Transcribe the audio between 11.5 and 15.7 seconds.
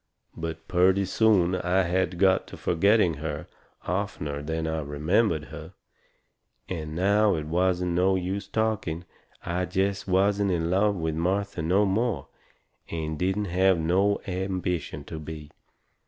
no more, and didn't have no ambition to be.